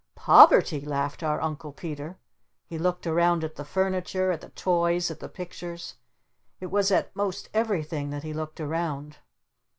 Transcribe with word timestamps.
"'Poverty'?" 0.15 0.81
laughed 0.83 1.21
our 1.21 1.39
Uncle 1.39 1.71
Peter. 1.71 2.17
He 2.65 2.79
looked 2.79 3.05
around 3.05 3.43
at 3.43 3.53
the 3.55 3.63
furniture, 3.63 4.31
at 4.31 4.41
the 4.41 4.49
toys, 4.49 5.11
at 5.11 5.19
the 5.19 5.29
pictures. 5.29 5.97
It 6.59 6.71
was 6.71 6.89
at 6.89 7.15
most 7.15 7.49
everything 7.53 8.09
that 8.09 8.23
he 8.23 8.33
looked 8.33 8.59
around. 8.59 9.17